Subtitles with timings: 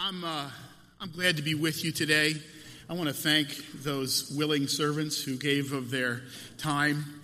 [0.00, 0.48] I'm, uh,
[1.00, 2.34] I'm glad to be with you today.
[2.88, 3.48] I want to thank
[3.82, 6.22] those willing servants who gave of their
[6.56, 7.20] time,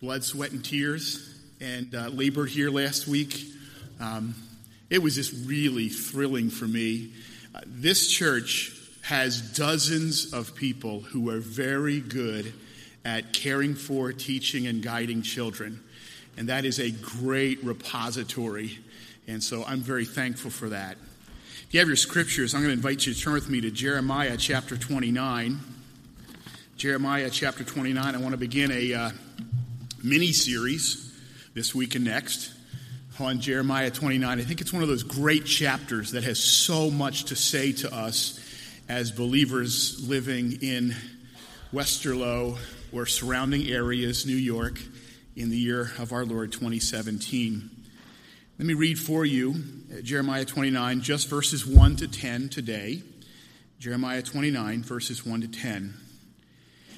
[0.00, 3.42] blood, sweat, and tears, and uh, labored here last week.
[3.98, 4.36] Um,
[4.90, 7.14] it was just really thrilling for me.
[7.52, 12.54] Uh, this church has dozens of people who are very good
[13.04, 15.82] at caring for, teaching, and guiding children.
[16.36, 18.78] And that is a great repository.
[19.26, 20.96] And so I'm very thankful for that.
[21.68, 23.70] If you have your scriptures, I'm going to invite you to turn with me to
[23.70, 25.60] Jeremiah chapter 29.
[26.78, 28.14] Jeremiah chapter 29.
[28.14, 29.10] I want to begin a uh,
[30.02, 31.14] mini series
[31.52, 32.54] this week and next
[33.20, 34.40] on Jeremiah 29.
[34.40, 37.94] I think it's one of those great chapters that has so much to say to
[37.94, 38.40] us
[38.88, 40.96] as believers living in
[41.70, 42.56] Westerlo
[42.94, 44.80] or surrounding areas, New York,
[45.36, 47.77] in the year of our Lord 2017.
[48.58, 49.54] Let me read for you
[49.96, 53.04] uh, Jeremiah 29, just verses 1 to 10 today.
[53.78, 55.94] Jeremiah 29, verses 1 to 10.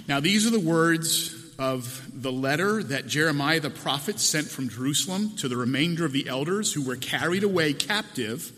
[0.08, 5.36] Now, these are the words of the letter that Jeremiah the prophet sent from Jerusalem
[5.36, 8.52] to the remainder of the elders who were carried away captive,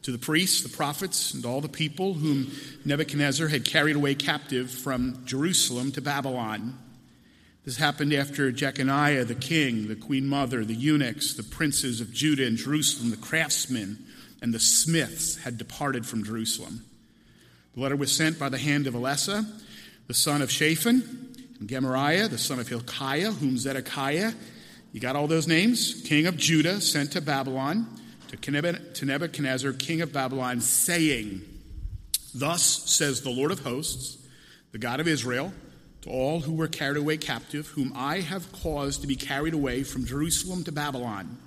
[0.00, 2.50] to the priests, the prophets, and all the people whom
[2.86, 6.78] Nebuchadnezzar had carried away captive from Jerusalem to Babylon.
[7.66, 12.46] This happened after Jeconiah the king, the queen mother, the eunuchs, the princes of Judah
[12.46, 14.06] and Jerusalem, the craftsmen,
[14.40, 16.84] and the smiths had departed from Jerusalem.
[17.74, 19.44] The letter was sent by the hand of Elasah,
[20.06, 24.32] the son of Shaphan, and Gemariah, the son of Hilkiah, whom Zedekiah,
[24.92, 26.02] you got all those names?
[26.02, 27.88] King of Judah, sent to Babylon,
[28.28, 31.42] to Nebuchadnezzar, king of Babylon, saying,
[32.32, 34.24] Thus says the Lord of hosts,
[34.70, 35.52] the God of Israel,
[36.08, 40.06] all who were carried away captive, whom I have caused to be carried away from
[40.06, 41.38] Jerusalem to Babylon.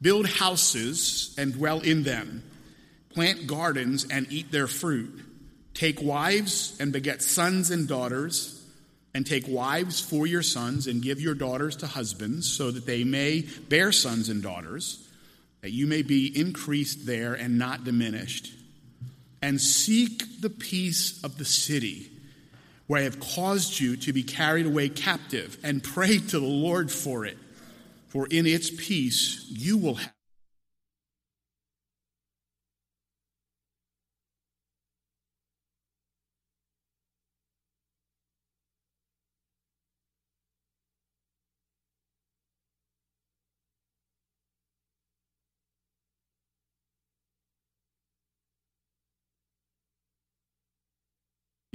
[0.00, 2.42] Build houses and dwell in them,
[3.10, 5.20] plant gardens and eat their fruit,
[5.72, 8.62] take wives and beget sons and daughters,
[9.14, 13.04] and take wives for your sons and give your daughters to husbands, so that they
[13.04, 15.08] may bear sons and daughters,
[15.62, 18.52] that you may be increased there and not diminished.
[19.40, 22.10] And seek the peace of the city
[22.86, 26.90] where I have caused you to be carried away captive, and pray to the Lord
[26.90, 27.38] for it,
[28.08, 30.13] for in its peace you will have.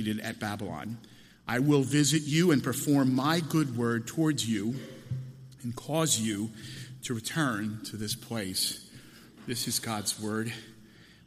[0.07, 0.97] At Babylon.
[1.47, 4.75] I will visit you and perform my good word towards you
[5.63, 6.51] and cause you
[7.03, 8.87] to return to this place.
[9.47, 10.53] This is God's word.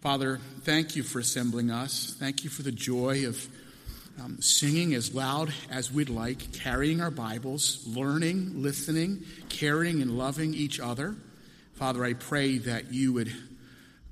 [0.00, 2.16] Father, thank you for assembling us.
[2.18, 3.46] Thank you for the joy of
[4.22, 10.54] um, singing as loud as we'd like, carrying our Bibles, learning, listening, caring, and loving
[10.54, 11.16] each other.
[11.74, 13.32] Father, I pray that you would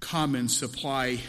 [0.00, 1.20] come and supply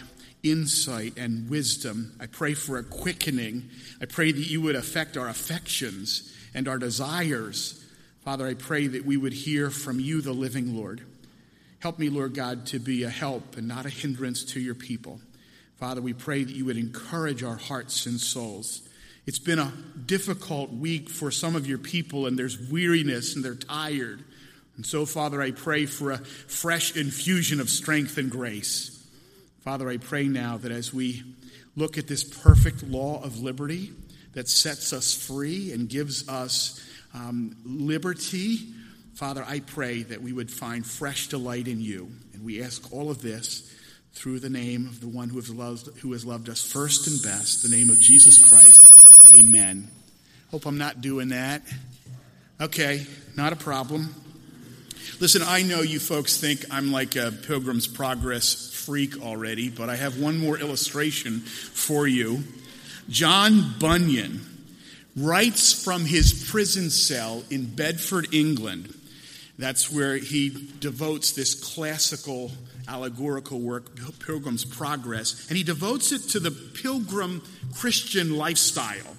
[0.44, 2.16] insight and wisdom.
[2.20, 3.70] I pray for a quickening.
[4.02, 7.84] I pray that you would affect our affections and our desires.
[8.24, 11.02] Father, I pray that we would hear from you, the living Lord.
[11.80, 15.20] Help me, Lord God, to be a help and not a hindrance to your people.
[15.78, 18.88] Father, we pray that you would encourage our hearts and souls.
[19.26, 19.74] It's been a
[20.06, 24.24] difficult week for some of your people, and there's weariness and they're tired.
[24.76, 29.01] And so, Father, I pray for a fresh infusion of strength and grace.
[29.62, 31.24] Father, I pray now that as we
[31.76, 33.92] look at this perfect law of liberty
[34.34, 38.58] that sets us free and gives us um, liberty,
[39.14, 42.12] Father, I pray that we would find fresh delight in you.
[42.34, 43.72] And we ask all of this
[44.14, 47.22] through the name of the one who has loved, who has loved us first and
[47.22, 48.84] best, the name of Jesus Christ.
[49.32, 49.88] Amen.
[50.50, 51.62] Hope I'm not doing that.
[52.60, 53.06] Okay,
[53.38, 54.16] not a problem.
[55.20, 59.96] Listen, I know you folks think I'm like a Pilgrim's Progress freak already, but I
[59.96, 62.44] have one more illustration for you.
[63.10, 64.42] John Bunyan
[65.16, 68.94] writes from his prison cell in Bedford, England.
[69.58, 70.50] That's where he
[70.80, 72.52] devotes this classical
[72.88, 73.96] allegorical work,
[74.26, 77.42] Pilgrim's Progress, and he devotes it to the pilgrim
[77.76, 79.18] Christian lifestyle.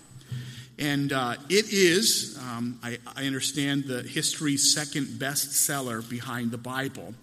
[0.78, 7.14] And uh, it is, um, I, I understand, the history's second bestseller behind the Bible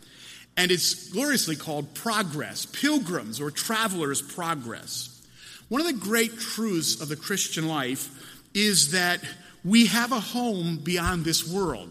[0.59, 5.25] and it's gloriously called progress, pilgrims or travelers' progress.
[5.69, 8.09] One of the great truths of the Christian life
[8.53, 9.21] is that
[9.63, 11.89] we have a home beyond this world,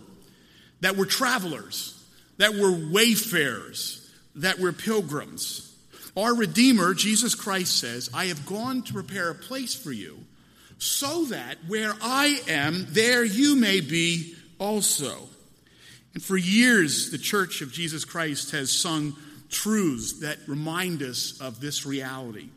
[0.82, 1.99] that we're travelers,
[2.37, 5.75] that we're wayfarers, that we're pilgrims.
[6.14, 10.19] Our Redeemer, Jesus Christ, says, I have gone to prepare a place for you,
[10.76, 15.31] so that where I am, there you may be also.
[16.19, 19.15] And for years, the Church of Jesus Christ has sung
[19.50, 22.49] truths that remind us of this reality.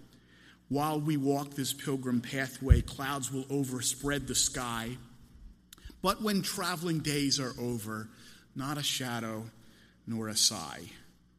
[0.70, 4.98] While we walk this pilgrim pathway, clouds will overspread the sky.
[6.02, 8.10] But when traveling days are over,
[8.56, 9.44] not a shadow
[10.08, 10.82] nor a sigh.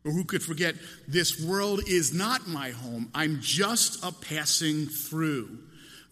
[0.04, 0.76] Or who could forget,
[1.08, 3.10] this world is not my home.
[3.16, 5.58] I'm just a passing through.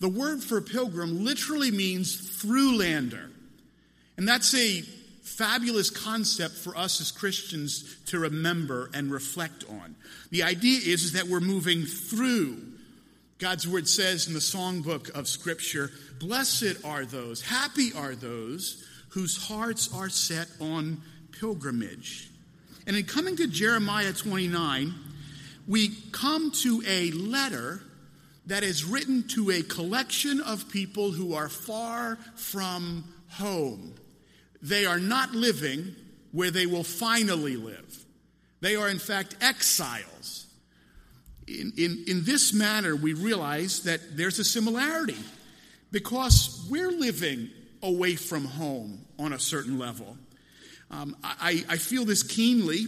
[0.00, 3.16] The word for pilgrim literally means throughland.
[4.16, 4.82] And that's a
[5.40, 9.96] fabulous concept for us as Christians to remember and reflect on.
[10.30, 12.58] The idea is, is that we're moving through.
[13.38, 19.48] God's word says in the songbook of Scripture, Blessed are those, happy are those whose
[19.48, 21.00] hearts are set on
[21.32, 22.28] pilgrimage.
[22.86, 24.92] And in coming to Jeremiah 29,
[25.66, 27.80] we come to a letter
[28.44, 33.94] that is written to a collection of people who are far from home.
[34.62, 35.94] They are not living
[36.32, 38.04] where they will finally live.
[38.60, 40.46] They are, in fact, exiles.
[41.48, 45.16] In, in, in this manner, we realize that there's a similarity
[45.90, 47.50] because we're living
[47.82, 50.16] away from home on a certain level.
[50.90, 52.86] Um, I, I feel this keenly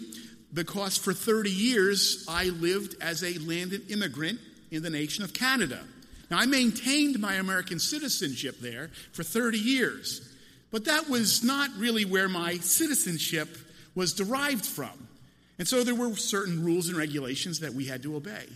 [0.53, 4.39] because for 30 years I lived as a landed immigrant
[4.71, 5.81] in the nation of Canada.
[6.31, 10.32] Now, I maintained my American citizenship there for 30 years.
[10.73, 13.57] But that was not really where my citizenship
[13.95, 15.09] was derived from.
[15.59, 18.47] And so there were certain rules and regulations that we had to obey.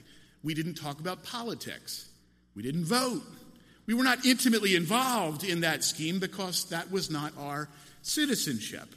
[0.43, 2.09] We didn't talk about politics,
[2.57, 3.23] we didn't vote.
[3.87, 7.69] We were not intimately involved in that scheme because that was not our
[8.03, 8.89] citizenship.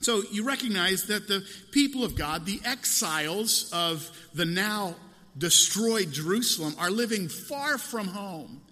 [0.00, 4.94] So you recognize that the people of God, the exiles of the now
[5.36, 8.62] destroyed Jerusalem, are living far from home.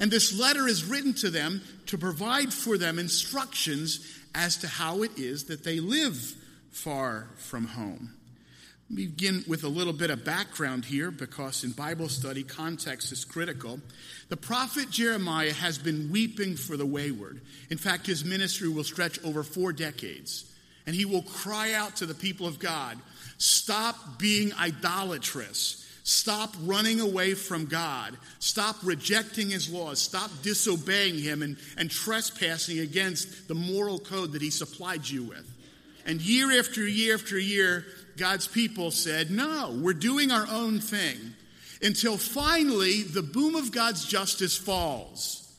[0.00, 5.02] And this letter is written to them to provide for them instructions as to how
[5.02, 6.34] it is that they live
[6.70, 8.14] far from home.
[8.90, 13.12] Let me begin with a little bit of background here because in Bible study, context
[13.12, 13.80] is critical.
[14.28, 17.40] The prophet Jeremiah has been weeping for the wayward.
[17.70, 20.50] In fact, his ministry will stretch over four decades.
[20.86, 22.98] And he will cry out to the people of God
[23.38, 28.14] stop being idolatrous Stop running away from God.
[28.38, 29.98] Stop rejecting His laws.
[29.98, 35.50] Stop disobeying Him and, and trespassing against the moral code that He supplied you with.
[36.04, 37.86] And year after year after year,
[38.18, 41.16] God's people said, No, we're doing our own thing.
[41.80, 45.50] Until finally, the boom of God's justice falls.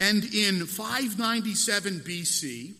[0.00, 2.74] And in 597 BC,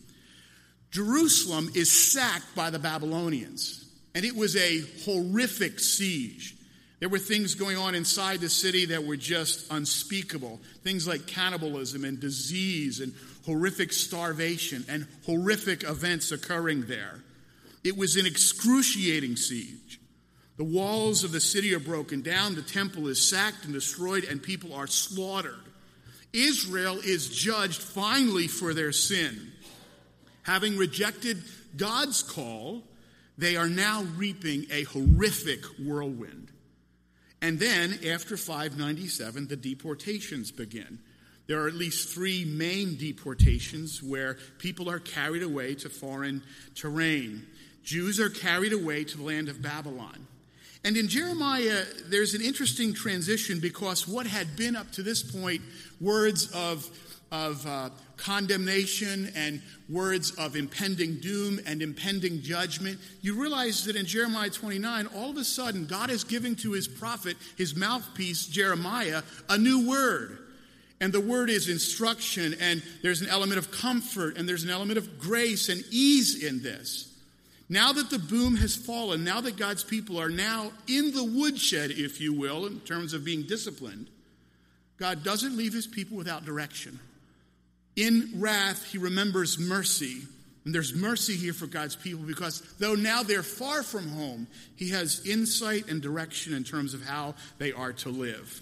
[0.91, 3.85] Jerusalem is sacked by the Babylonians.
[4.13, 6.56] And it was a horrific siege.
[6.99, 10.59] There were things going on inside the city that were just unspeakable.
[10.83, 13.13] Things like cannibalism and disease and
[13.45, 17.21] horrific starvation and horrific events occurring there.
[17.83, 19.99] It was an excruciating siege.
[20.57, 24.41] The walls of the city are broken down, the temple is sacked and destroyed, and
[24.41, 25.53] people are slaughtered.
[26.33, 29.51] Israel is judged finally for their sin.
[30.43, 31.43] Having rejected
[31.75, 32.81] God's call,
[33.37, 36.51] they are now reaping a horrific whirlwind.
[37.41, 40.99] And then, after 597, the deportations begin.
[41.47, 46.43] There are at least three main deportations where people are carried away to foreign
[46.75, 47.45] terrain.
[47.83, 50.27] Jews are carried away to the land of Babylon.
[50.83, 55.61] And in Jeremiah, there's an interesting transition because what had been up to this point
[55.99, 56.89] words of
[57.31, 64.05] of uh, condemnation and words of impending doom and impending judgment, you realize that in
[64.05, 69.23] Jeremiah 29, all of a sudden, God is giving to his prophet, his mouthpiece, Jeremiah,
[69.49, 70.39] a new word.
[70.99, 74.97] And the word is instruction, and there's an element of comfort, and there's an element
[74.97, 77.13] of grace and ease in this.
[77.69, 81.91] Now that the boom has fallen, now that God's people are now in the woodshed,
[81.91, 84.07] if you will, in terms of being disciplined,
[84.97, 86.99] God doesn't leave his people without direction.
[87.97, 90.21] In wrath, he remembers mercy.
[90.63, 94.91] And there's mercy here for God's people because though now they're far from home, he
[94.91, 98.61] has insight and direction in terms of how they are to live.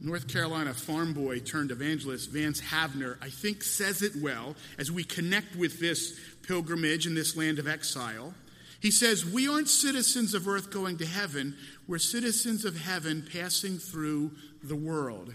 [0.00, 5.04] North Carolina farm boy turned evangelist Vance Havner, I think, says it well as we
[5.04, 8.34] connect with this pilgrimage in this land of exile.
[8.80, 11.56] He says, We aren't citizens of earth going to heaven,
[11.88, 15.34] we're citizens of heaven passing through the world.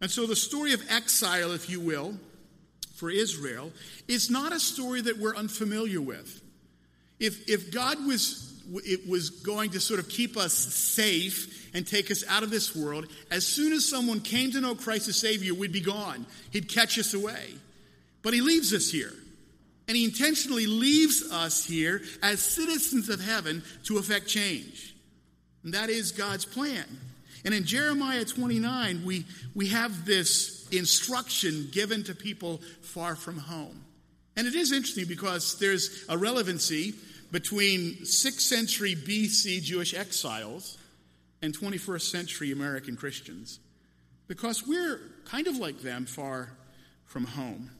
[0.00, 2.14] And so the story of exile, if you will,
[2.94, 3.72] for Israel,
[4.06, 6.42] is not a story that we're unfamiliar with.
[7.18, 8.48] If, if God was
[8.84, 12.76] it was going to sort of keep us safe and take us out of this
[12.76, 13.06] world.
[13.30, 16.26] As soon as someone came to know Christ as Savior, we'd be gone.
[16.50, 17.54] He'd catch us away.
[18.22, 19.12] But He leaves us here.
[19.86, 24.94] And He intentionally leaves us here as citizens of heaven to effect change.
[25.64, 26.84] And that is God's plan.
[27.44, 33.84] And in Jeremiah 29, we, we have this instruction given to people far from home.
[34.36, 36.94] And it is interesting because there's a relevancy
[37.32, 40.78] between 6th century BC Jewish exiles
[41.42, 43.60] and 21st century American Christians
[44.26, 46.50] because we're kind of like them far
[47.06, 47.70] from home.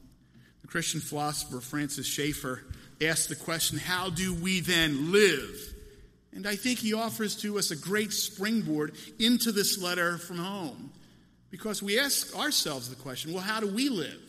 [0.61, 2.63] The Christian philosopher Francis Schaeffer
[3.01, 5.73] asked the question how do we then live?
[6.33, 10.91] And I think he offers to us a great springboard into this letter from home
[11.49, 14.21] because we ask ourselves the question well, how do we live?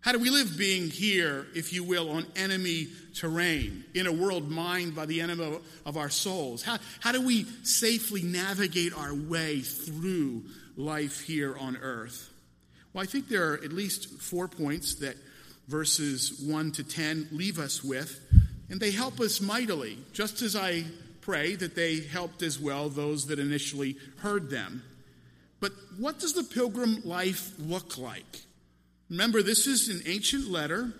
[0.00, 4.50] How do we live being here, if you will, on enemy terrain, in a world
[4.50, 6.64] mined by the enemy of our souls?
[6.64, 10.42] How, how do we safely navigate our way through
[10.76, 12.30] life here on earth?
[12.92, 15.14] Well, I think there are at least four points that
[15.68, 18.20] verses 1 to 10 leave us with,
[18.70, 20.84] and they help us mightily, just as I
[21.22, 24.82] pray that they helped as well those that initially heard them.
[25.60, 28.42] But what does the pilgrim life look like?
[29.08, 30.92] Remember, this is an ancient letter.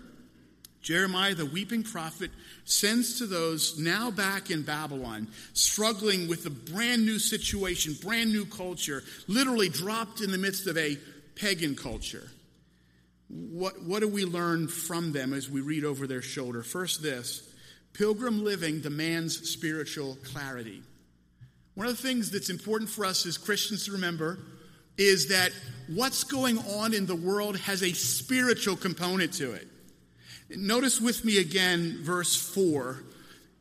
[0.81, 2.31] Jeremiah, the weeping prophet,
[2.65, 8.45] sends to those now back in Babylon, struggling with a brand new situation, brand new
[8.45, 10.97] culture, literally dropped in the midst of a
[11.35, 12.29] pagan culture.
[13.29, 16.63] What, what do we learn from them as we read over their shoulder?
[16.63, 17.49] First, this
[17.93, 20.81] pilgrim living demands spiritual clarity.
[21.75, 24.39] One of the things that's important for us as Christians to remember
[24.97, 25.51] is that
[25.87, 29.67] what's going on in the world has a spiritual component to it.
[30.55, 33.03] Notice with me again verse 4.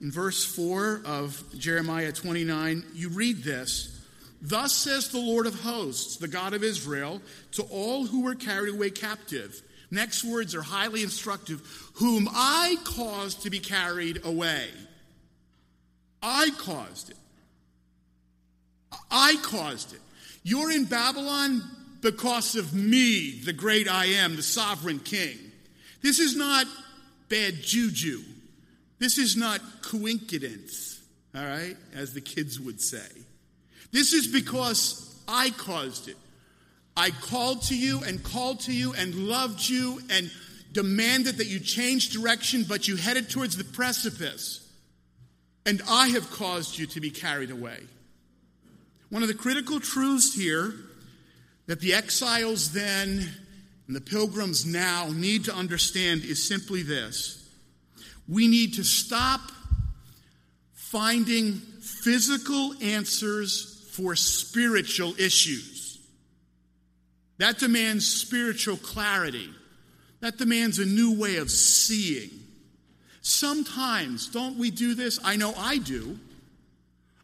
[0.01, 4.01] In verse 4 of Jeremiah 29, you read this
[4.43, 7.23] Thus says the Lord of hosts, the God of Israel,
[7.53, 9.63] to all who were carried away captive.
[9.93, 11.61] Next words are highly instructive
[11.97, 14.69] whom I caused to be carried away.
[16.23, 17.17] I caused it.
[19.11, 20.01] I caused it.
[20.45, 21.63] You're in Babylon
[22.01, 25.37] because of me, the great I am, the sovereign king.
[26.01, 26.67] This is not
[27.29, 28.23] bad juju.
[28.99, 31.03] This is not coincidence,
[31.35, 33.11] all right, as the kids would say.
[33.91, 36.17] This is because I caused it.
[36.97, 40.31] I called to you and called to you and loved you and
[40.73, 44.67] demanded that you change direction, but you headed towards the precipice.
[45.65, 47.79] And I have caused you to be carried away.
[49.11, 50.75] One of the critical truths here
[51.67, 53.29] that the exiles then
[53.87, 57.39] and the pilgrims now need to understand is simply this
[58.29, 59.41] we need to stop
[60.73, 65.82] finding physical answers for spiritual issues.
[67.43, 69.51] That demands spiritual clarity.
[70.21, 72.31] That demands a new way of seeing.
[73.21, 75.19] Sometimes, don't we do this?
[75.25, 76.21] I know I do.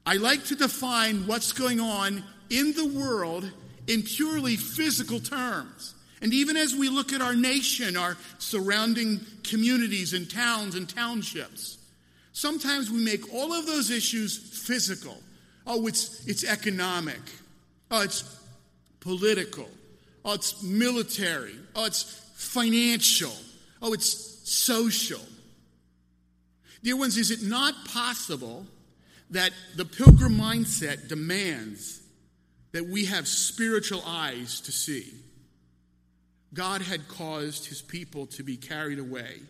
[0.05, 3.49] I like to define what's going on in the world
[3.87, 5.95] in purely physical terms.
[6.21, 11.79] And even as we look at our nation, our surrounding communities and towns and townships,
[12.33, 15.17] sometimes we make all of those issues physical.
[15.65, 17.21] Oh, it's, it's economic.
[17.89, 18.25] Oh, it's
[18.99, 19.69] political.
[20.29, 21.55] Oh, it's military.
[21.75, 22.03] Oh, it's
[22.35, 23.33] financial.
[23.81, 24.11] Oh, it's
[24.45, 25.23] social.
[26.83, 28.67] Dear ones, is it not possible
[29.31, 32.03] that the pilgrim mindset demands
[32.73, 35.15] that we have spiritual eyes to see.
[36.53, 39.41] God had caused his people to be carried away.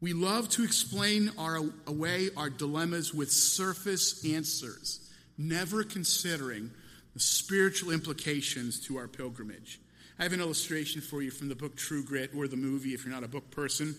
[0.00, 5.06] We love to explain our, away our dilemmas with surface answers,
[5.36, 6.70] never considering
[7.18, 9.80] spiritual implications to our pilgrimage.
[10.18, 13.04] I have an illustration for you from the book True Grit or the movie if
[13.04, 13.94] you're not a book person.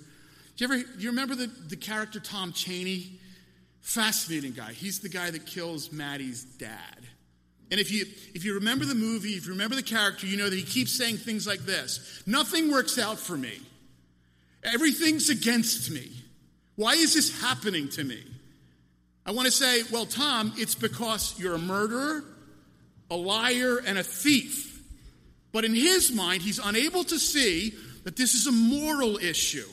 [0.58, 3.20] Do you ever do you remember the, the character Tom Chaney?
[3.82, 4.74] Fascinating guy.
[4.74, 7.08] He's the guy that kills Mattie's dad.
[7.72, 10.50] And if you, if you remember the movie, if you remember the character, you know
[10.50, 13.60] that he keeps saying things like this Nothing works out for me.
[14.64, 16.12] Everything's against me.
[16.76, 18.22] Why is this happening to me?
[19.26, 22.24] I want to say, well, Tom, it's because you're a murderer,
[23.10, 24.82] a liar, and a thief.
[25.52, 27.74] But in his mind, he's unable to see
[28.04, 29.68] that this is a moral issue.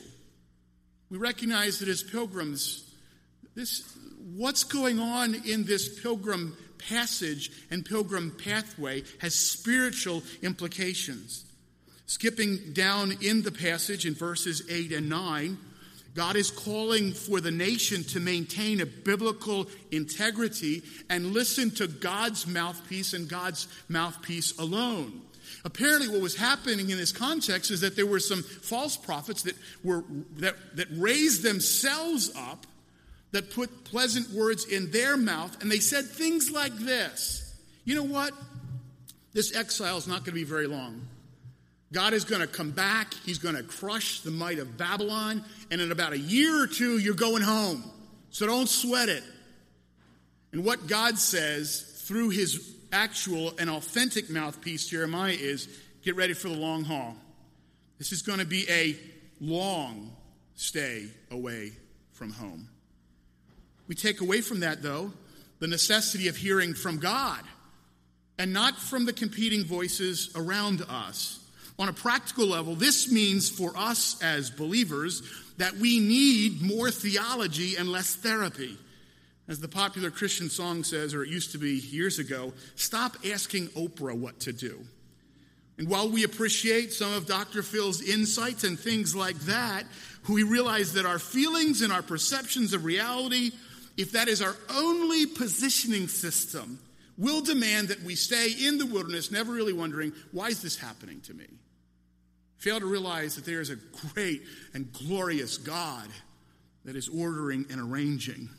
[1.09, 2.83] We recognize that as pilgrims,
[3.55, 3.83] this,
[4.35, 6.57] what's going on in this pilgrim
[6.89, 11.45] passage and pilgrim pathway has spiritual implications.
[12.05, 15.57] Skipping down in the passage in verses 8 and 9,
[16.17, 20.81] God is calling for the nation to maintain a biblical integrity
[21.11, 25.21] and listen to God's mouthpiece and God's mouthpiece alone.
[25.63, 29.53] Apparently, what was happening in this context is that there were some false prophets that,
[29.83, 30.03] were,
[30.37, 32.65] that, that raised themselves up,
[33.31, 37.55] that put pleasant words in their mouth, and they said things like this
[37.85, 38.33] You know what?
[39.33, 40.99] This exile is not going to be very long.
[41.93, 43.13] God is going to come back.
[43.25, 45.43] He's going to crush the might of Babylon.
[45.71, 47.83] And in about a year or two, you're going home.
[48.29, 49.23] So don't sweat it.
[50.51, 55.67] And what God says through his actual and authentic mouthpiece, Jeremiah, is
[56.03, 57.15] get ready for the long haul.
[57.97, 58.97] This is going to be a
[59.39, 60.15] long
[60.55, 61.71] stay away
[62.11, 62.67] from home.
[63.87, 65.13] We take away from that, though,
[65.59, 67.41] the necessity of hearing from God
[68.37, 71.39] and not from the competing voices around us.
[71.79, 75.21] On a practical level, this means for us as believers
[75.57, 78.77] that we need more theology and less therapy.
[79.47, 83.67] As the popular Christian song says, or it used to be years ago, stop asking
[83.69, 84.79] Oprah what to do.
[85.77, 87.61] And while we appreciate some of Dr.
[87.61, 89.83] Phil's insights and things like that,
[90.27, 93.51] we realize that our feelings and our perceptions of reality,
[93.95, 96.79] if that is our only positioning system,
[97.17, 101.21] will demand that we stay in the wilderness, never really wondering, why is this happening
[101.21, 101.45] to me?
[102.57, 103.77] Fail to realize that there is a
[104.13, 104.41] great
[104.73, 106.07] and glorious God
[106.85, 108.49] that is ordering and arranging.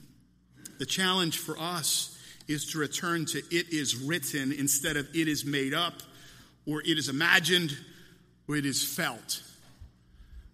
[0.79, 5.45] The challenge for us is to return to it is written instead of it is
[5.45, 5.95] made up
[6.67, 7.77] or it is imagined
[8.47, 9.43] or it is felt.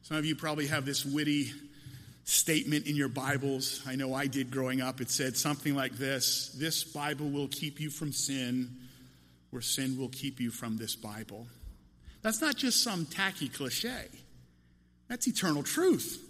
[0.02, 1.52] Some of you probably have this witty
[2.24, 3.82] statement in your Bibles.
[3.86, 5.00] I know I did growing up.
[5.00, 8.70] It said something like this This Bible will keep you from sin,
[9.52, 11.46] or sin will keep you from this Bible.
[12.24, 14.08] That's not just some tacky cliche,
[15.08, 16.22] that's eternal truth.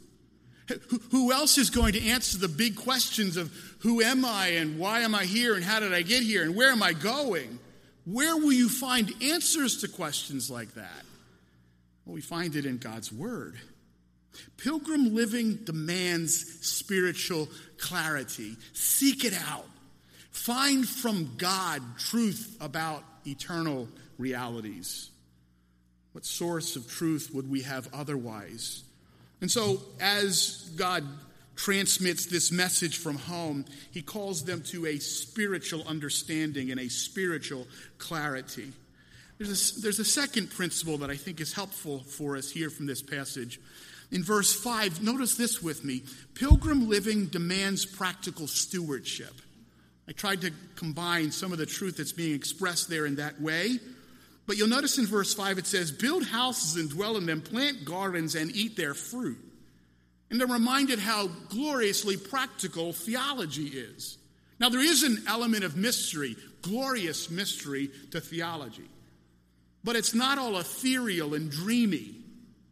[1.10, 5.00] Who else is going to answer the big questions of who am I and why
[5.00, 7.58] am I here and how did I get here and where am I going?
[8.06, 11.04] Where will you find answers to questions like that?
[12.04, 13.56] Well, we find it in God's Word.
[14.56, 18.56] Pilgrim living demands spiritual clarity.
[18.72, 19.66] Seek it out.
[20.30, 23.86] Find from God truth about eternal
[24.18, 25.10] realities.
[26.14, 28.84] What source of truth would we have otherwise?
[29.40, 31.04] And so, as God
[31.56, 37.66] transmits this message from home, he calls them to a spiritual understanding and a spiritual
[37.98, 38.72] clarity.
[39.38, 42.86] There's a, there's a second principle that I think is helpful for us here from
[42.86, 43.60] this passage.
[44.12, 49.34] In verse 5, notice this with me Pilgrim living demands practical stewardship.
[50.08, 53.80] I tried to combine some of the truth that's being expressed there in that way.
[54.46, 57.84] But you'll notice in verse 5 it says, Build houses and dwell in them, plant
[57.84, 59.38] gardens and eat their fruit.
[60.30, 64.18] And I'm reminded how gloriously practical theology is.
[64.58, 68.88] Now, there is an element of mystery, glorious mystery to theology.
[69.82, 72.14] But it's not all ethereal and dreamy.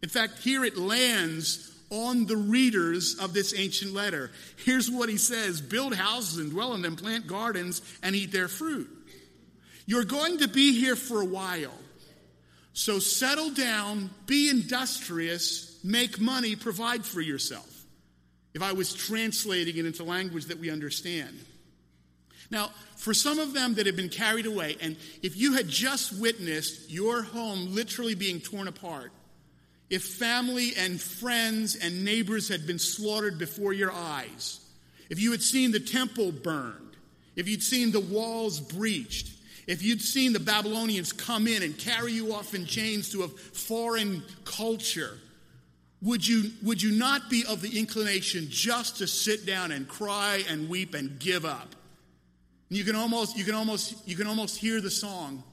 [0.02, 4.30] In fact, here it lands on the readers of this ancient letter.
[4.64, 8.48] Here's what he says Build houses and dwell in them, plant gardens and eat their
[8.48, 8.88] fruit.
[9.86, 11.74] You're going to be here for a while.
[12.72, 17.68] So settle down, be industrious, make money, provide for yourself.
[18.54, 21.38] If I was translating it into language that we understand.
[22.50, 26.18] Now, for some of them that have been carried away, and if you had just
[26.20, 29.10] witnessed your home literally being torn apart,
[29.88, 34.60] if family and friends and neighbors had been slaughtered before your eyes,
[35.08, 36.96] if you had seen the temple burned,
[37.36, 39.30] if you'd seen the walls breached,
[39.66, 43.28] if you'd seen the Babylonians come in and carry you off in chains to a
[43.28, 45.18] foreign culture,
[46.00, 50.42] would you, would you not be of the inclination just to sit down and cry
[50.48, 51.76] and weep and give up?
[52.68, 55.44] You can almost, you can almost, you can almost hear the song.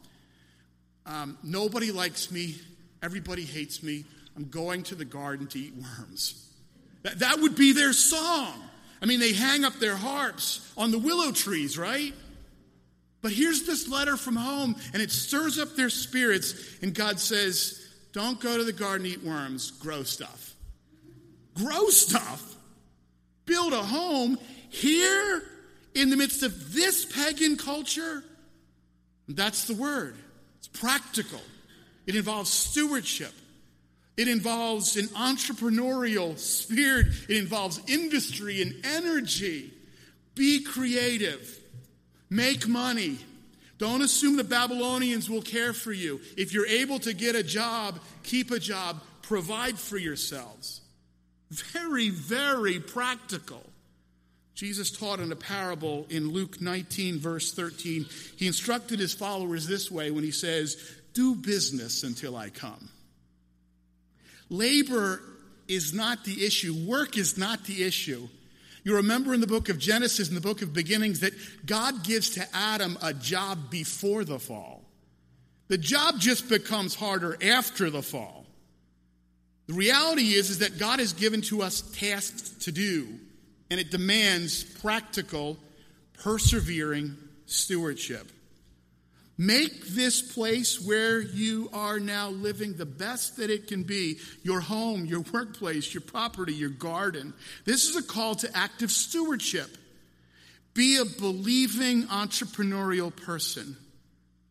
[1.06, 2.56] Um, Nobody likes me.
[3.04, 4.06] Everybody hates me.
[4.36, 6.50] I'm going to the garden to eat worms.
[7.04, 8.54] That, that would be their song.
[9.02, 12.14] I mean, they hang up their harps on the willow trees, right?
[13.22, 17.86] But here's this letter from home, and it stirs up their spirits, and God says,
[18.14, 20.56] Don't go to the garden eat worms, grow stuff.
[21.56, 22.56] Grow stuff.
[23.46, 24.38] Build a home
[24.70, 25.44] here
[25.96, 28.24] in the midst of this pagan culture.
[29.28, 30.16] That's the word.
[30.60, 31.42] It's practical.
[32.06, 33.34] It involves stewardship.
[34.18, 37.08] It involves an entrepreneurial spirit.
[37.28, 39.72] It involves industry and energy.
[40.36, 41.58] Be creative.
[42.30, 43.18] Make money.
[43.78, 46.20] Don't assume the Babylonians will care for you.
[46.38, 50.82] If you're able to get a job, keep a job, provide for yourselves.
[51.50, 53.64] Very, very practical.
[54.54, 58.06] Jesus taught in a parable in Luke 19, verse 13.
[58.36, 60.76] He instructed his followers this way when he says,
[61.14, 62.90] Do business until I come.
[64.50, 65.22] Labor
[65.70, 68.28] is not the issue, work is not the issue.
[68.90, 72.32] You remember in the book of Genesis, in the book of beginnings, that God gives
[72.32, 74.84] to Adam a job before the fall.
[75.68, 78.48] The job just becomes harder after the fall.
[79.68, 83.10] The reality is, is that God has given to us tasks to do,
[83.70, 85.60] and it demands practical,
[86.24, 88.28] persevering stewardship.
[89.42, 94.60] Make this place where you are now living the best that it can be your
[94.60, 97.34] home, your workplace, your property, your garden.
[97.64, 99.70] This is a call to active stewardship.
[100.74, 103.78] Be a believing entrepreneurial person.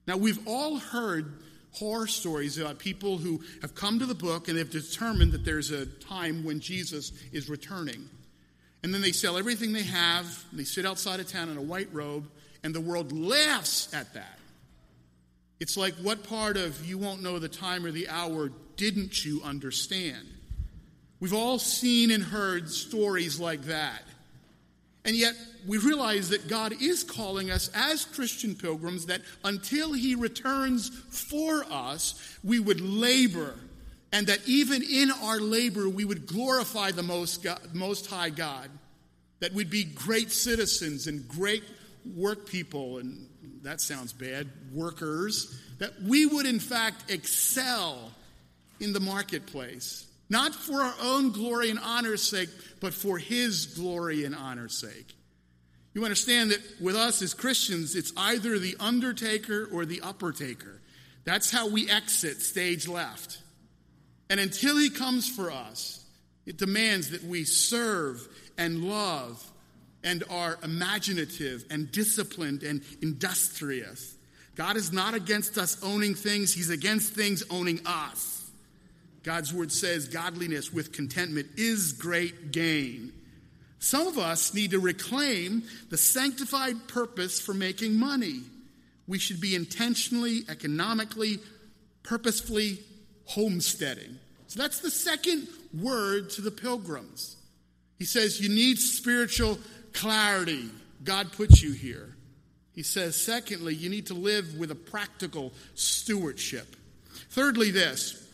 [0.06, 1.34] Now, we've all heard
[1.72, 5.70] horror stories about people who have come to the book and they've determined that there's
[5.70, 8.08] a time when Jesus is returning.
[8.82, 11.92] And then they sell everything they have, they sit outside of town in a white
[11.92, 12.26] robe,
[12.64, 14.37] and the world laughs at that.
[15.60, 19.40] It's like, what part of you won't know the time or the hour didn't you
[19.42, 20.26] understand?
[21.20, 24.02] We've all seen and heard stories like that.
[25.04, 25.34] And yet,
[25.66, 31.64] we realize that God is calling us as Christian pilgrims that until He returns for
[31.70, 33.54] us, we would labor.
[34.12, 38.70] And that even in our labor, we would glorify the Most, God, Most High God.
[39.40, 41.64] That we'd be great citizens and great
[42.16, 43.28] work people and
[43.68, 48.10] that sounds bad, workers, that we would in fact excel
[48.80, 52.48] in the marketplace, not for our own glory and honor's sake,
[52.80, 55.14] but for His glory and honor's sake.
[55.92, 60.80] You understand that with us as Christians, it's either the undertaker or the upper taker.
[61.24, 63.38] That's how we exit stage left.
[64.30, 66.02] And until He comes for us,
[66.46, 68.26] it demands that we serve
[68.56, 69.44] and love
[70.08, 74.16] and are imaginative and disciplined and industrious.
[74.54, 78.50] God is not against us owning things, He's against things owning us.
[79.22, 83.12] God's word says godliness with contentment is great gain.
[83.80, 88.40] Some of us need to reclaim the sanctified purpose for making money.
[89.06, 91.38] We should be intentionally, economically,
[92.02, 92.78] purposefully
[93.26, 94.18] homesteading.
[94.46, 97.36] So that's the second word to the pilgrims.
[97.98, 99.58] He says you need spiritual
[99.92, 100.70] clarity.
[101.04, 102.14] God puts you here.
[102.72, 106.76] He says, secondly, you need to live with a practical stewardship.
[107.30, 108.24] Thirdly, this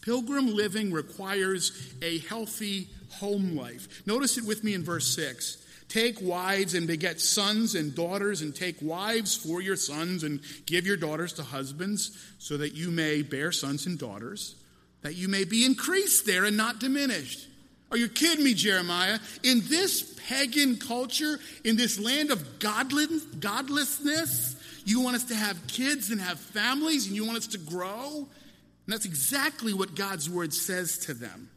[0.00, 4.02] pilgrim living requires a healthy home life.
[4.06, 5.64] Notice it with me in verse 6.
[5.88, 10.86] Take wives and beget sons and daughters, and take wives for your sons, and give
[10.86, 14.56] your daughters to husbands, so that you may bear sons and daughters,
[15.02, 17.48] that you may be increased there and not diminished.
[17.90, 19.18] Are you kidding me, Jeremiah?
[19.42, 26.10] In this pagan culture, in this land of godlessness, you want us to have kids
[26.10, 28.16] and have families and you want us to grow?
[28.16, 31.48] And that's exactly what God's word says to them.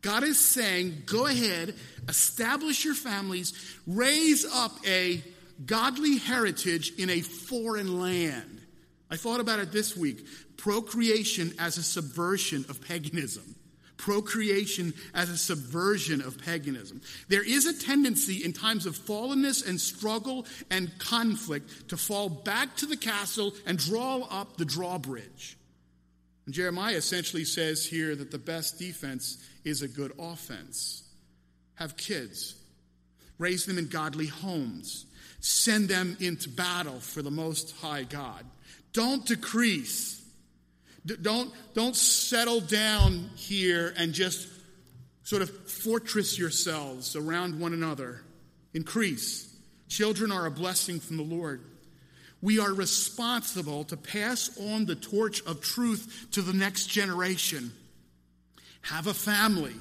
[0.00, 1.74] God is saying, go ahead,
[2.08, 3.52] establish your families,
[3.86, 5.22] raise up a
[5.64, 8.60] godly heritage in a foreign land.
[9.10, 13.55] I thought about it this week procreation as a subversion of paganism
[13.96, 17.00] procreation as a subversion of paganism.
[17.28, 22.76] There is a tendency in times of fallenness and struggle and conflict to fall back
[22.76, 25.56] to the castle and draw up the drawbridge.
[26.46, 31.02] And Jeremiah essentially says here that the best defense is a good offense.
[31.74, 32.54] Have kids,
[33.38, 35.06] raise them in godly homes,
[35.40, 38.44] send them into battle for the Most High God.
[38.92, 40.24] Don't decrease
[41.06, 44.48] don't, don't settle down here and just
[45.22, 48.22] sort of fortress yourselves around one another.
[48.74, 49.52] Increase.
[49.88, 51.62] Children are a blessing from the Lord.
[52.42, 57.72] We are responsible to pass on the torch of truth to the next generation.
[58.82, 59.74] Have a family,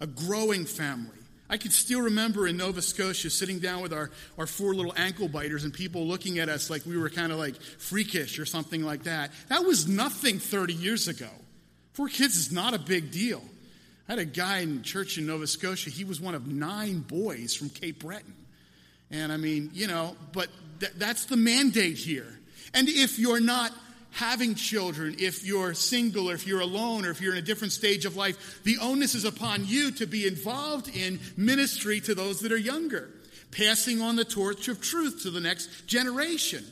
[0.00, 1.19] a growing family.
[1.50, 5.26] I can still remember in Nova Scotia sitting down with our, our four little ankle
[5.26, 8.84] biters and people looking at us like we were kind of like freakish or something
[8.84, 9.32] like that.
[9.48, 11.28] That was nothing 30 years ago.
[11.92, 13.42] Four kids is not a big deal.
[14.08, 15.90] I had a guy in church in Nova Scotia.
[15.90, 18.34] He was one of nine boys from Cape Breton.
[19.10, 22.38] And I mean, you know, but th- that's the mandate here.
[22.74, 23.72] And if you're not
[24.12, 27.72] having children, if you're single or if you're alone or if you're in a different
[27.72, 32.40] stage of life, the onus is upon you to be involved in ministry to those
[32.40, 33.10] that are younger,
[33.50, 36.64] passing on the torch of truth to the next generation.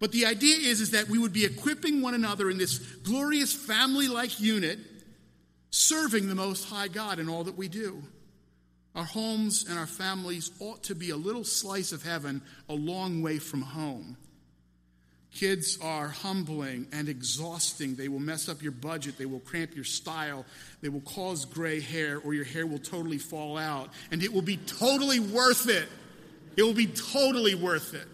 [0.00, 3.52] But the idea is, is that we would be equipping one another in this glorious
[3.52, 4.78] family like unit
[5.70, 8.02] serving the Most High God in all that we do.
[8.94, 13.22] Our homes and our families ought to be a little slice of heaven a long
[13.22, 14.16] way from home.
[15.32, 17.94] Kids are humbling and exhausting.
[17.94, 19.16] They will mess up your budget.
[19.16, 20.44] They will cramp your style.
[20.82, 23.88] They will cause gray hair, or your hair will totally fall out.
[24.10, 25.88] And it will be totally worth it.
[26.56, 28.06] It will be totally worth it.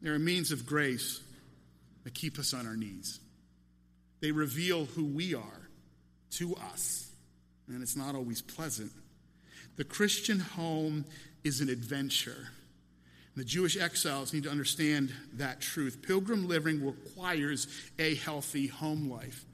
[0.00, 1.20] There are a means of grace
[2.04, 3.18] that keep us on our knees.
[4.20, 5.68] They reveal who we are
[6.32, 7.10] to us,
[7.66, 8.92] and it's not always pleasant.
[9.76, 11.04] The Christian home
[11.42, 12.48] is an adventure.
[13.38, 16.02] The Jewish exiles need to understand that truth.
[16.02, 19.44] Pilgrim living requires a healthy home life.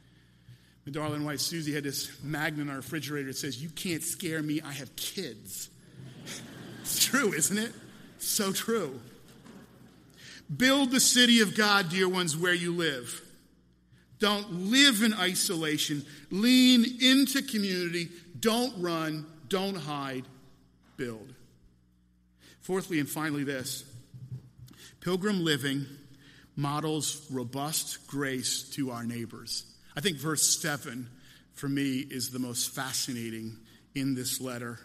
[0.87, 4.42] My darling wife Susie had this magnet in our refrigerator that says, You can't scare
[4.42, 5.68] me, I have kids.
[6.81, 7.73] it's true, isn't it?
[8.16, 8.99] So true.
[10.57, 13.20] Build the city of God, dear ones, where you live.
[14.18, 16.07] Don't live in isolation.
[16.31, 18.09] Lean into community.
[18.40, 19.27] Don't run.
[19.51, 20.25] Don't hide.
[20.97, 21.35] Build.
[22.64, 23.85] Fourthly and finally, this
[25.00, 25.85] pilgrim living
[26.57, 29.66] models robust grace to our neighbors.
[29.94, 31.11] I think verse 7
[31.53, 33.59] for me is the most fascinating
[33.94, 34.79] in this letter.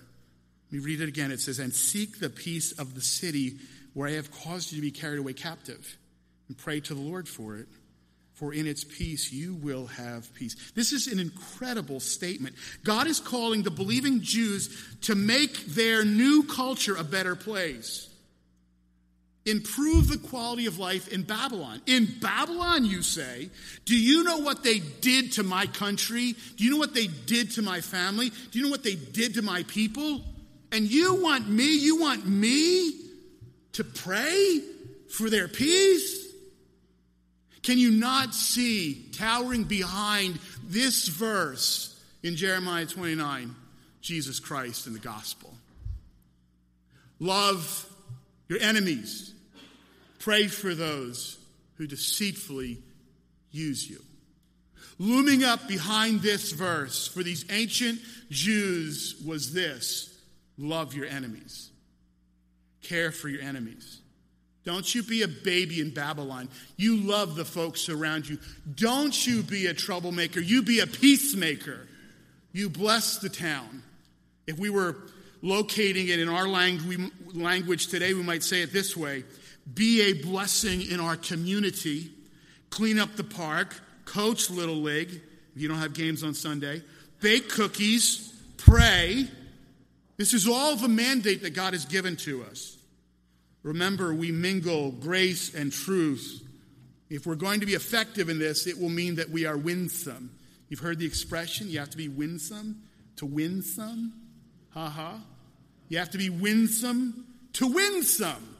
[0.67, 1.31] Let me read it again.
[1.31, 3.59] It says, And seek the peace of the city
[3.93, 5.97] where I have caused you to be carried away captive,
[6.49, 7.69] and pray to the Lord for it
[8.39, 10.71] for in its peace you will have peace.
[10.73, 12.55] This is an incredible statement.
[12.85, 18.07] God is calling the believing Jews to make their new culture a better place.
[19.45, 21.81] Improve the quality of life in Babylon.
[21.85, 23.49] In Babylon, you say,
[23.83, 26.35] do you know what they did to my country?
[26.55, 28.29] Do you know what they did to my family?
[28.51, 30.21] Do you know what they did to my people?
[30.71, 32.93] And you want me, you want me
[33.73, 34.61] to pray
[35.09, 36.28] for their peace?
[37.61, 43.55] Can you not see, towering behind this verse in Jeremiah 29,
[44.01, 45.53] Jesus Christ and the gospel?
[47.19, 47.85] Love
[48.47, 49.33] your enemies,
[50.19, 51.37] pray for those
[51.75, 52.77] who deceitfully
[53.51, 54.01] use you.
[54.97, 60.13] Looming up behind this verse for these ancient Jews was this
[60.57, 61.71] love your enemies,
[62.81, 64.01] care for your enemies.
[64.69, 66.47] Don't you be a baby in Babylon.
[66.77, 68.37] You love the folks around you.
[68.75, 70.39] Don't you be a troublemaker.
[70.39, 71.87] You be a peacemaker.
[72.51, 73.81] You bless the town.
[74.45, 74.95] If we were
[75.41, 79.23] locating it in our language today, we might say it this way
[79.73, 82.11] Be a blessing in our community.
[82.69, 83.73] Clean up the park.
[84.05, 85.19] Coach Little League
[85.55, 86.83] if you don't have games on Sunday.
[87.21, 88.39] Bake cookies.
[88.57, 89.27] Pray.
[90.17, 92.78] This is all the mandate that God has given to us.
[93.63, 96.41] Remember, we mingle grace and truth.
[97.09, 100.31] If we're going to be effective in this, it will mean that we are winsome.
[100.69, 102.83] You've heard the expression, you have to be winsome
[103.17, 104.13] to win some?
[104.69, 105.19] Ha ha.
[105.89, 108.55] You have to be winsome to win some.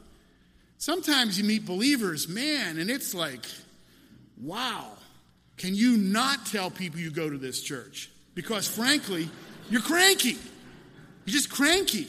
[0.78, 3.46] Sometimes you meet believers, man, and it's like,
[4.40, 4.92] wow.
[5.56, 8.10] Can you not tell people you go to this church?
[8.34, 9.28] Because frankly,
[9.68, 10.38] you're cranky.
[11.24, 12.08] You're just cranky.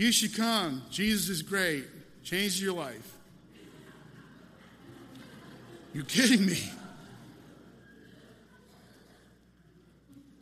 [0.00, 0.80] You should come.
[0.90, 1.84] Jesus is great.
[2.24, 3.18] Changes your life.
[5.92, 6.58] You're kidding me.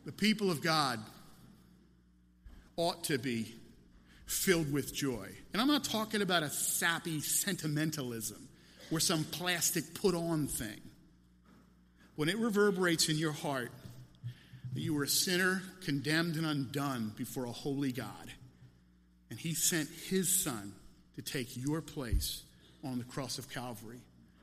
[0.05, 1.01] The people of God
[2.77, 3.53] ought to be
[4.25, 5.27] filled with joy.
[5.51, 8.47] And I'm not talking about a sappy sentimentalism
[8.93, 10.79] or some plastic put on thing.
[12.15, 13.73] When it reverberates in your heart
[14.73, 18.31] that you were a sinner, condemned, and undone before a holy God,
[19.29, 20.73] and he sent his son
[21.15, 22.43] to take your place
[22.83, 23.99] on the cross of Calvary.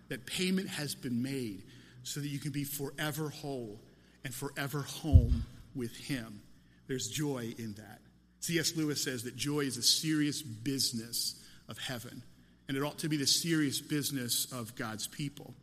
[0.08, 1.62] That payment has been made
[2.02, 3.80] so that you can be forever whole
[4.24, 5.44] and forever home
[5.74, 6.40] with him.
[6.86, 8.00] There's joy in that.
[8.40, 8.76] C.S.
[8.76, 12.22] Lewis says that joy is a serious business of heaven,
[12.68, 15.54] and it ought to be the serious business of God's people.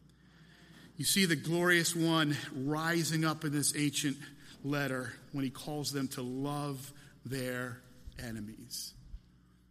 [0.97, 4.17] You see the glorious one rising up in this ancient
[4.63, 6.91] letter when he calls them to love
[7.25, 7.79] their
[8.21, 8.92] enemies.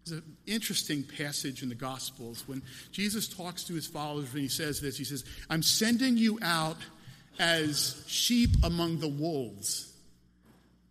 [0.04, 4.48] There's an interesting passage in the Gospels when Jesus talks to his followers and he
[4.48, 6.78] says this He says, I'm sending you out
[7.38, 9.92] as sheep among the wolves.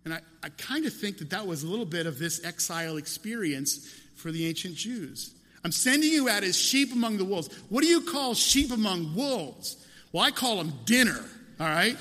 [0.05, 2.97] And I, I kind of think that that was a little bit of this exile
[2.97, 5.33] experience for the ancient Jews.
[5.63, 7.49] I'm sending you out as sheep among the wolves.
[7.69, 9.77] What do you call sheep among wolves?
[10.11, 11.23] Well, I call them dinner,
[11.59, 11.97] all right?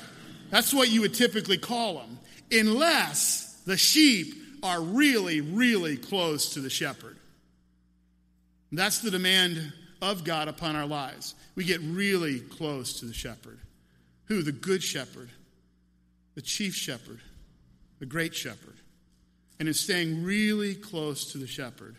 [0.49, 2.19] That's what you would typically call them,
[2.51, 7.17] unless the sheep are really, really close to the shepherd.
[8.71, 11.35] That's the demand of God upon our lives.
[11.55, 13.59] We get really close to the shepherd.
[14.25, 14.41] Who?
[14.41, 15.29] The good shepherd,
[16.35, 17.19] the chief shepherd,
[17.99, 18.75] the great shepherd.
[19.59, 21.95] And in staying really close to the shepherd,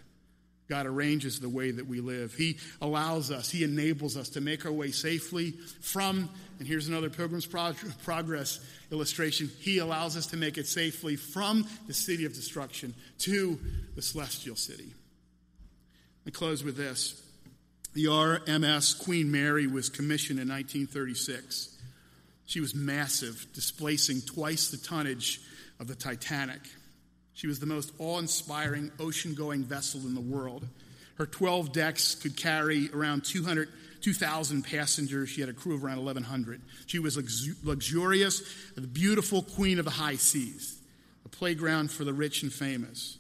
[0.69, 2.35] God arranges the way that we live.
[2.35, 7.11] He allows us, He enables us to make our way safely from, and here's another
[7.11, 12.95] Pilgrim's Progress illustration He allows us to make it safely from the city of destruction
[13.19, 13.59] to
[13.95, 14.95] the celestial city.
[16.27, 17.21] I close with this.
[17.95, 21.77] The RMS Queen Mary was commissioned in 1936.
[22.47, 25.41] She was massive, displacing twice the tonnage
[25.79, 26.61] of the Titanic.
[27.35, 30.67] She was the most awe inspiring ocean going vessel in the world.
[31.17, 33.69] Her 12 decks could carry around 200,
[34.01, 35.29] 2,000 passengers.
[35.29, 36.61] She had a crew of around 1,100.
[36.87, 37.17] She was
[37.63, 38.43] luxurious,
[38.75, 40.79] the beautiful queen of the high seas,
[41.25, 43.19] a playground for the rich and famous.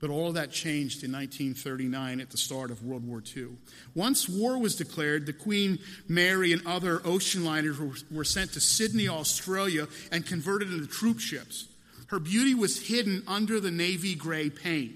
[0.00, 3.48] But all of that changed in 1939 at the start of World War II.
[3.94, 8.60] Once war was declared, the Queen Mary and other ocean liners were, were sent to
[8.60, 11.68] Sydney, Australia, and converted into troop ships.
[12.14, 14.94] Her beauty was hidden under the navy gray paint.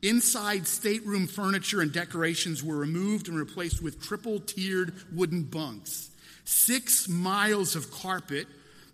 [0.00, 6.08] Inside stateroom furniture and decorations were removed and replaced with triple tiered wooden bunks.
[6.46, 8.46] Six miles of carpet,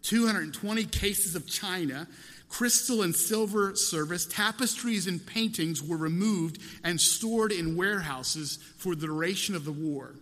[0.03, 2.09] 220 cases of china,
[2.49, 9.07] crystal and silver service, tapestries and paintings were removed and stored in warehouses for the
[9.07, 10.17] duration of the war.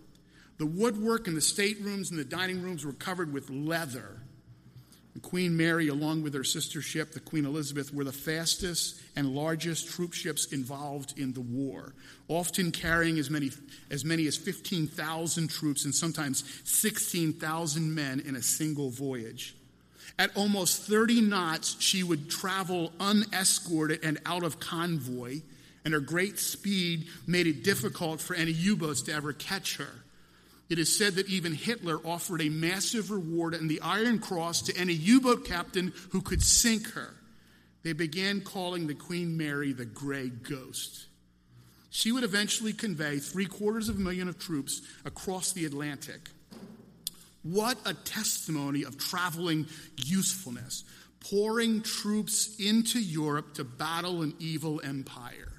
[0.59, 4.19] The woodwork in the staterooms and the dining rooms were covered with leather.
[5.21, 9.87] Queen Mary, along with her sister ship, the Queen Elizabeth, were the fastest and largest
[9.89, 11.93] troop ships involved in the war,
[12.27, 13.51] often carrying as many
[13.91, 19.55] as, many as 15,000 troops and sometimes 16,000 men in a single voyage.
[20.17, 25.41] At almost 30 knots, she would travel unescorted and out of convoy,
[25.85, 30.03] and her great speed made it difficult for any U boats to ever catch her.
[30.73, 34.75] It is said that even Hitler offered a massive reward and the Iron Cross to
[34.75, 37.13] any U boat captain who could sink her.
[37.83, 41.05] They began calling the Queen Mary the Gray Ghost.
[41.91, 46.31] She would eventually convey three quarters of a million of troops across the Atlantic.
[47.43, 50.85] What a testimony of traveling usefulness,
[51.19, 55.52] pouring troops into Europe to battle an evil empire.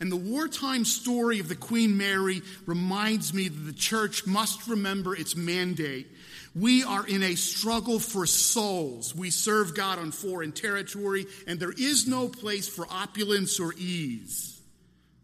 [0.00, 5.16] And the wartime story of the Queen Mary reminds me that the church must remember
[5.16, 6.06] its mandate.
[6.54, 9.14] We are in a struggle for souls.
[9.14, 14.60] We serve God on foreign territory, and there is no place for opulence or ease.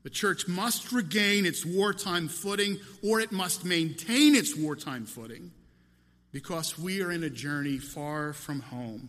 [0.02, 5.52] The church must regain its wartime footing, or it must maintain its wartime footing,
[6.30, 9.08] because we are in a journey far from home,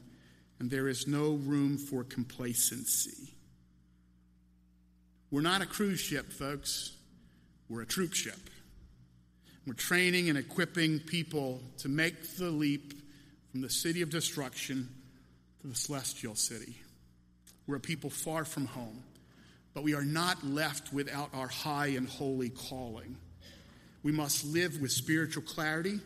[0.59, 3.34] and there is no room for complacency.
[5.35, 6.93] We're not a cruise ship, folks.
[7.67, 8.39] We're a troop ship.
[9.67, 12.93] We're training and equipping people to make the leap
[13.51, 14.87] from the city of destruction
[15.59, 16.77] to the celestial city.
[17.67, 19.03] We're a people far from home,
[19.73, 23.17] but we are not left without our high and holy calling.
[24.03, 25.99] We must live with spiritual clarity.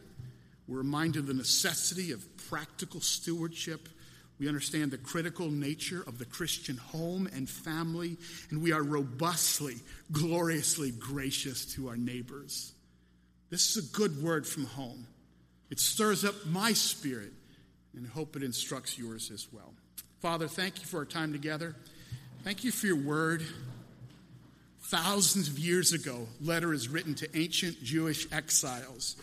[0.67, 3.89] We're reminded of the necessity of practical stewardship
[4.39, 8.15] we understand the critical nature of the Christian home and family,
[8.49, 9.75] and we are robustly,
[10.11, 12.71] gloriously gracious to our neighbors.
[13.49, 15.07] This is a good word from home.
[15.69, 17.33] It stirs up my spirit,
[17.93, 19.73] and I hope it instructs yours as well.
[20.21, 21.75] Father, thank you for our time together.
[22.43, 23.43] Thank you for your word.
[24.83, 29.17] Thousands of years ago, letter is written to ancient Jewish exiles.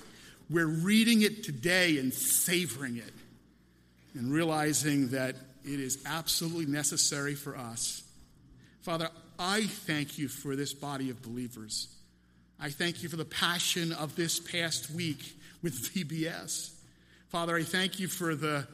[0.50, 3.12] We're reading it today and savoring it
[4.16, 8.02] and realizing that it is absolutely necessary for us.
[8.82, 11.88] Father, I thank you for this body of believers.
[12.58, 16.70] I thank you for the passion of this past week with VBS.
[17.28, 18.66] Father, I thank you for the,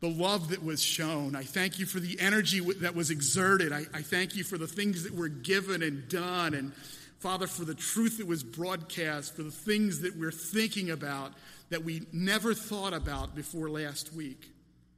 [0.00, 1.36] the love that was shown.
[1.36, 3.72] I thank you for the energy that was exerted.
[3.72, 6.54] I, I thank you for the things that were given and done.
[6.54, 6.72] And
[7.18, 11.32] Father, for the truth that was broadcast, for the things that we're thinking about
[11.70, 14.52] that we never thought about before last week.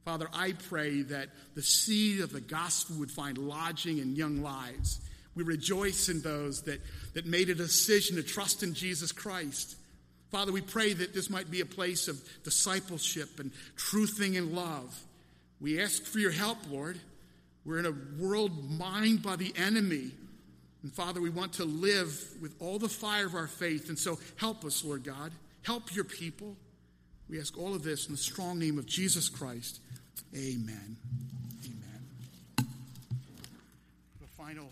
[0.09, 4.99] Father, I pray that the seed of the gospel would find lodging in young lives.
[5.35, 6.81] We rejoice in those that,
[7.13, 9.75] that made a decision to trust in Jesus Christ.
[10.31, 14.99] Father, we pray that this might be a place of discipleship and truthing and love.
[15.61, 16.99] We ask for your help, Lord.
[17.63, 20.09] We're in a world mined by the enemy.
[20.81, 23.89] And Father, we want to live with all the fire of our faith.
[23.89, 25.31] And so help us, Lord God.
[25.61, 26.55] Help your people.
[27.29, 29.81] We ask all of this in the strong name of Jesus Christ.
[30.35, 30.97] Amen.
[31.65, 32.65] Amen.
[34.19, 34.69] The final.